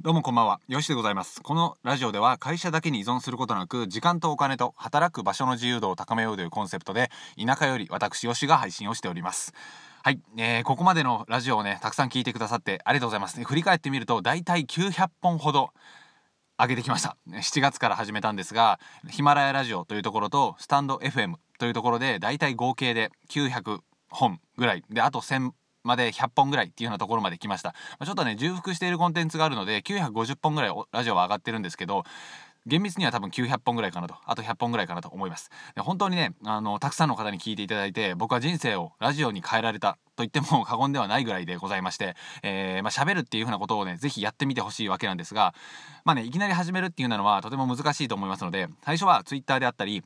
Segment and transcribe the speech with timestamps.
[0.00, 1.42] どうもこんばんは、よしでございます。
[1.42, 9.52] このラジオでは会社だけに依存することなく、時間とお金と働く場所の自由度を高めようというコンセプトで、田舎より私よしが配信をしております。
[10.04, 13.42] はい、えー、ここまでのラジオをね、たくさん聞いてくださってありがとうございます。
[13.42, 15.70] 振り返ってみると、だいたい900本ほど
[16.60, 17.16] 上げてきました。
[17.28, 18.78] 7月から始めたんですが、
[19.10, 23.80] ヒマラヤラジオというところと、スタンド FM というところで、だいたい合計で900
[24.10, 24.84] 本ぐらい。
[24.90, 25.50] で、あと1000
[25.84, 27.74] まで100本ぐらいっていうようなところまで来ました。
[27.98, 32.04] ま、ちょっとね、重複しているコンテンツがあるので、950本ぐらいラジオは上がってるんですけど、
[32.68, 45.54] 厳密には多分900本ぐらいかなとあと100本ぐらいかなと思いますで本当にねあのたくさんの方に聞いていただいて僕は人生をラジオに変えられたと言っても 過言ではないぐらいでございましてえー、まあ喋るっていう風なことをね是非やってみてほしいわけなんですが
[46.04, 50.04] まあねいきなり始めるっていうのはとても難しいと思いますので最初は Twitter であったり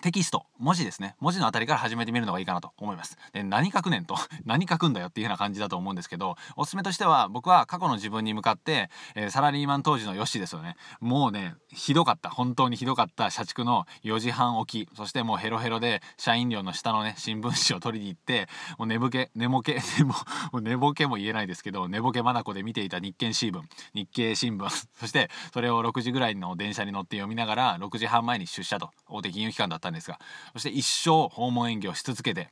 [0.00, 1.14] テキスト文字ですね。
[1.20, 3.16] 文字のあたりから始めてみるのがいいかなと思います。
[3.32, 10.76] で何書くねんと 何書くんだよっていうような感じだと思うんですけどおすすめとしては僕は過去の自分に向かって、えーサラリーマン当時のヨッシですよね。
[11.00, 12.30] もうねひどかった。
[12.30, 14.96] 本当にひどかった社畜の4時半起き。
[14.96, 20.14] そしてもうヘロヘロで社員寮の下のね新聞紙を取りに行ってもう寝ぼけ寝ぼけ でも
[20.52, 23.62] もう寝ぼけも言えないですけど寝ぼけ眼で見ていた日経新聞
[23.94, 24.68] 日経新聞。
[24.98, 30.18] そしてそれを6時ぐらいの電車に乗って読みながら6時半前に出社と大手金融機関だったんですが
[30.52, 32.50] そして一生訪問営業し続けて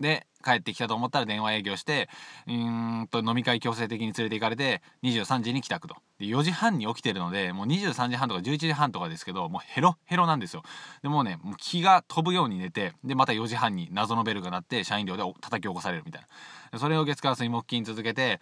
[0.00, 2.08] で帰ってきたと思ったら電話営業して
[2.48, 5.96] うんと飲み会強制的に連れて行かれて23時に帰宅と。
[6.18, 10.62] で4時半に起きてるのでもう23時半とか11時半とかですけどもうヘロヘロなんですよ。
[11.02, 16.24] でもうねもう気が飛ぶように寝てでまた4時半に謎のベルが鳴って社員寮で叩き起こされるみたい
[16.72, 16.78] な。
[16.78, 18.40] それを月火水木金続けて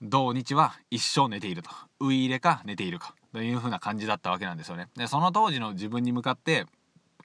[0.00, 1.70] 土日は一生寝ていると。
[2.00, 3.14] ウイ入れか寝ているか。
[3.34, 4.88] という風な感じだったわけなんですよね。
[4.96, 6.66] でその当時の自分に向かって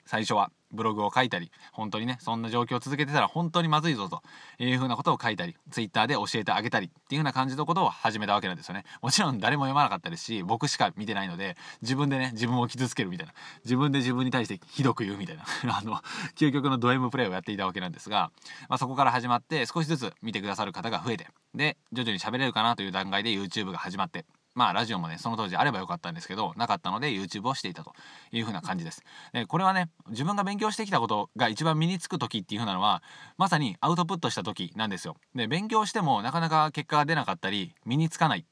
[0.09, 4.23] 最初はブログを書いたり本当にねそんな状況を続けてたら本当にまずいぞと
[4.57, 8.85] いうふうなことを書いたりツイッターで教えてあげたりっていうふうな感じのことを始めたわけなんですよね。
[9.03, 15.43] もちろん誰も読まなかったですし僕しか見てないので自分でね自分を傷つけるみたいな自分で自分に対してひどく言うみたいな
[15.77, 16.01] あの
[16.35, 18.31] 究極のド M プレイをやっていたわけなんですが、
[18.67, 24.25] まあ、そこから始まって少しずつ見てくださる方が増えてで徐々に喋れるかなという段階で YouTube が始まって
[24.55, 27.93] まあラジオもねその当時あればよかったんですけどなかったので YouTube をしていたと
[28.31, 29.03] いう風な感じです。
[29.33, 33.03] でこれはね自分が勉強してきたことが一番身につく時っていうふうなのは
[33.37, 35.15] まさにアウトプットした時なんですよ。
[35.35, 38.45] で勉強してもなかなか結果が出なかったり身につかない。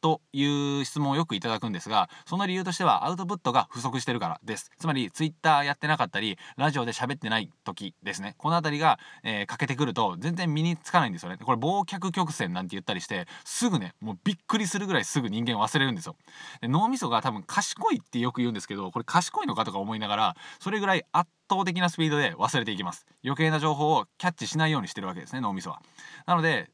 [0.00, 4.70] という質問をよくいただくんですがその理由としてはアウトプットが不足してるからです。
[4.78, 8.34] つまりツイッターやってなかったりラジオで喋ってない時ですね。
[8.38, 11.36] この辺りが、えー欠けてくると全然身につかないんですよね。
[11.36, 16.16] これ忘却曲線なんて言ったりしてすぐねもうびっくりするぐらいすぐ人間忘れるんですよ。
[16.60, 23.06] で脳みそが多分賢いってよく言うんですけどこれ賢いのかとか思いながらそれぐらい圧倒的なスピードで忘れていきます。
[23.24, 25.82] 余計な情報をキャッチしないようにしてるわけですね脳みそは。
[26.26, 26.70] なので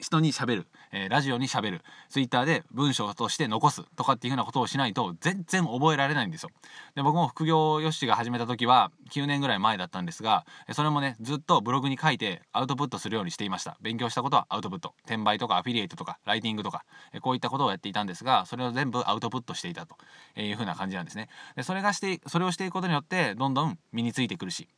[0.00, 1.82] 人に喋る、えーラジオに喋る。
[2.08, 6.50] ツイッターで文章として残すとかっていうふうなことをしないと全然覚えられないんですよ。
[6.94, 13.76] で僕も副業よしが始めた時は9年ぐらい前だったんですがそれもねずっとブログに書いてアウトプットするようにしていました。
[13.80, 14.94] 勉強したことはアウトプット。
[15.04, 19.96] 転売とかアフィリエイトとかライティングとかえこういったことをやっていたんですがそれを全部アウトプットしていたと
[20.40, 21.28] いうふうな感じなんですね。
[21.56, 24.68] でそれがしてそれをしていくことによってどんどん身についてくるし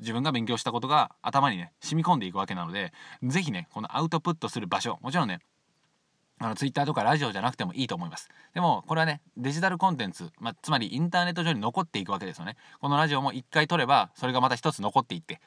[0.00, 5.40] 自分が勉強したことが頭にね染み込んでいくわけなので是非ねこのアウトプットする場所もちろんね
[6.38, 15.40] あのツイッターとかラジオじゃなくてもいいと思いますでもこれはねデジタルコンテンツ、まあ、つまりインターネット上に残っていくわけですよねこのラジオも一回撮ればそれがまた一つ残っていって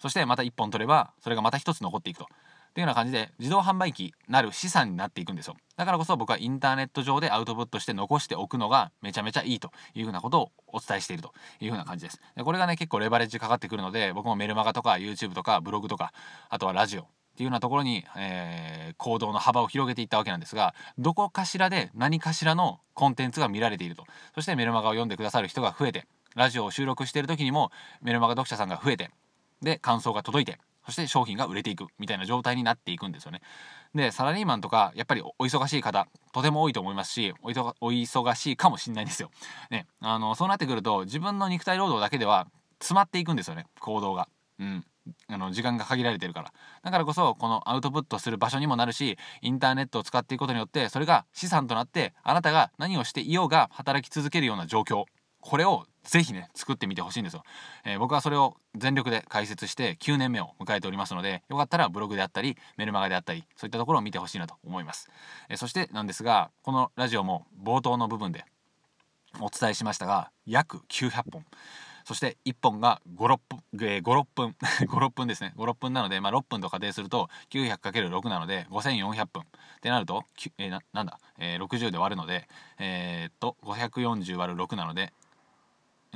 [0.00, 2.26] そしてまた一本取ればそれがまた一つ残っていくと。
[2.70, 5.56] っていうような感じで自動販売機なる資産になっていくんですよ。
[5.76, 12.20] だからこそ僕はインターネット上でアウトプットして残しておくのがめちゃめちゃいいというふうなことをお伝えしているというふうな感じです。
[12.36, 16.12] でこれがね結構レバレッジかかってくるので僕もメルマガとか YouTube とかブログとか
[16.48, 17.04] あとはラジオっ
[17.36, 24.04] ていうようなところに、えー行動の幅を広げていったわけなんですがどこかしらで何かしらのコンテンツが見られていると。
[24.34, 26.06] そしてメルマガを読んでくださる人が増えて
[26.36, 27.70] ラジオを収録している時にも
[28.02, 29.10] メルマガ読者さんが増えて
[29.62, 30.58] で感想が届いて
[30.90, 33.40] そして商品が売れていくみたいな状態になっていくんですよね。
[33.94, 39.30] でサラリーマンとかやっぱりお忙しい方とても多いと思いますしおいお忙しいかもしれないんですよ。
[39.70, 42.48] ねあのそうなってくると自分の肉体労働だけでは
[42.80, 44.28] 詰まっていくんですよね行動が。
[44.58, 44.84] うん
[45.28, 46.52] あの時間が限られてるから
[46.82, 55.04] だからこそこのアウトプットする場所にもなるしインターネットを使っていくことによってそれが資産となってあなたが何をしていようが働き続けるような状況
[55.40, 57.42] これをぜひね作ってみてほしいんですよ、
[57.84, 65.10] えー僕はそれを全力で解説して9年目を迎えておりますのでよかったらブログであったりメルマガであったりそういったところを見てほしいなと思います、
[65.48, 68.44] えーそしてなんですがこのラジオも冒頭の部分で
[69.38, 71.44] お伝えしましたが約900本。
[72.04, 74.56] そして1本が56分、えー、56分
[74.88, 75.52] 56分ですね。
[75.56, 79.42] 56分なので、まあ、6分と仮定すると 900×6 なので5400分。
[79.42, 79.44] っ
[79.80, 80.24] てなると、
[80.58, 82.48] えー、ななんだ、えー、60で割るので
[82.78, 85.12] えー、っと540割る6なので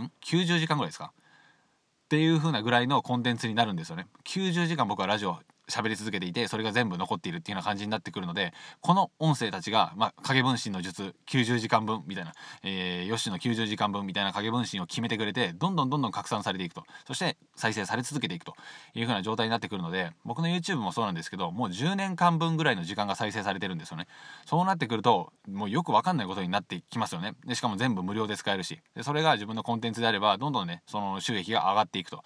[0.03, 1.13] ん？90時間ぐらいですか？
[1.15, 4.07] っていうふうなぐらいのコンテンツになるんですよね。
[4.25, 5.39] 90時間僕はラジオ
[5.69, 12.33] 喋り続けていてそれが全部残っているっていうような感じになってくるのでこの音声たちが、まあ、影分身の術90時間分みたいな、
[12.63, 16.85] えー、ヨッシーの90時間分みたいな影分身を決めてくれてどんどんどんどん拡散されていくと。
[17.07, 18.55] そして再生され続けていくと
[18.95, 24.07] いう風な状態になってくるので僕の YouTube もそうなんですけどもう10年間分ぐらいの時間が再生されてるんですよね。
[24.47, 27.35] そうなってくるともうよくわかんないことになってきますよね。
[27.47, 32.23] でしかも全部無料で使えるしでそれが自分のコンテンツであればどんどんねその収益が上がっていくと。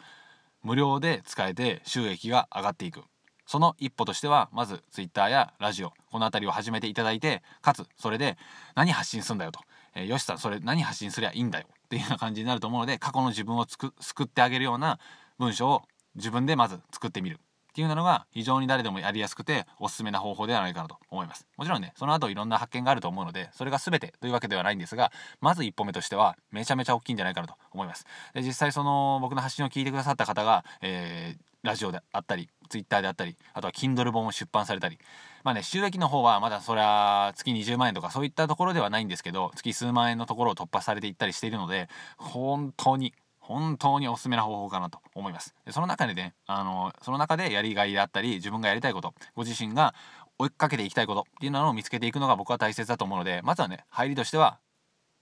[0.62, 3.02] 無料で使えて収益が上がっていく。
[3.49, 8.37] その一歩としてはまず Twitter やラジオこの辺りを始めていただいてかつそれで
[8.77, 9.61] 何発信するんだよと、
[9.95, 11.67] えー、よしさんそれ何発信すりゃいいんだよ。
[11.87, 14.99] っていうような感じになると思うので過去の自分をつく救ってあげるような
[15.39, 15.83] 文章を
[16.15, 17.39] 自分でまず作ってみる。
[17.69, 21.47] っていうのが非常に誰でもやりやすくておすすめな方法ではないかなと思います。
[21.56, 28.05] もちろんねその後いろんな発見があると思うのでそれが全てというわけではないんですがまず一歩目としてはめちゃめちゃ大きいんじゃないかなと思います。
[28.35, 34.99] で実際その僕の発信を聞いてくださった方が、えー、ラジオであったり Twitter であったりあとは Kindle 本を出版されたり。
[35.44, 45.55] まあね収益の方はまだそれは月20万円とかそういったところではないんですけど月数万円のところを突破されていったりしているので本当に本当におすすめな方法かなと思います。
[45.65, 49.94] でその中でねあのその中でやりがいであったり自分がやりたいことご自身が
[50.38, 54.59] 追いかけていきたいことっていうのを見つけていくのが僕は大切だと思うのでまずはね入りとしては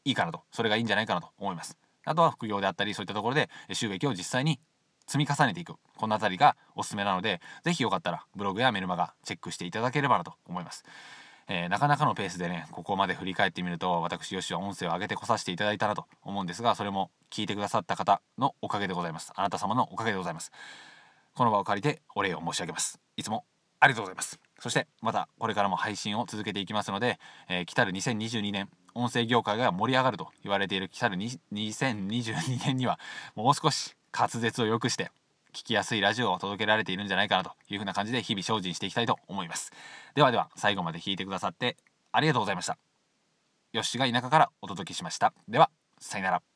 [0.04, 0.42] いいかなと。
[0.52, 1.76] それがいいんじゃないかなと思います。
[2.04, 4.60] あとは副業であったりそういったところで収益を実際に
[5.06, 10.84] 積み重ねていくこの辺りがおすすめなので是非よかったらブログやメルマガチェックしていただければなと思います。
[11.48, 19.32] えー、なかなかのペースでねここまで振り返ってみると私よしは音声を上げてこさせていただいたなと思うんですがそれも聞いてくださった方のおかげでございます。
[19.36, 20.50] あなた様のおかげでございます。
[21.34, 22.98] この場を借りてお礼を申し上げます。
[23.16, 23.44] いつも
[23.78, 24.40] ありがとうございます。
[24.58, 32.98] そしてまたこれからも配信を続けていきますので、えー、来たる2022年音声業界が盛り上がると言われている来たる2022年には
[33.34, 35.10] もう少し滑舌を良くして
[35.52, 39.72] 聞きやすいラジオを届けられているんじゃないかなというふうな感じで日々精進していきたいと思います。
[40.14, 41.76] ではでは最後まで聞いてくださって
[42.12, 42.78] ありがとうございました。
[43.72, 45.34] よしが田舎からお届けしました。
[45.48, 45.70] では
[46.00, 46.55] さよなら。